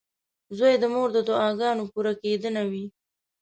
•زوی 0.57 0.73
د 0.79 0.83
مور 0.93 1.09
د 1.13 1.17
دعاګانو 1.29 1.83
پوره 1.91 2.13
کېدنه 2.21 2.61
وي. 2.71 2.85